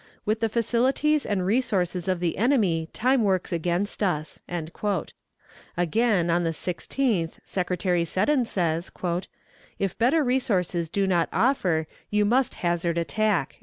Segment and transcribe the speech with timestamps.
[0.25, 4.39] "With the facilities and resources of the enemy time works against us."
[5.77, 8.91] Again, on the 16th, Secretary Seddon says:
[9.77, 13.59] "If better resources do not offer, you must hazard attack."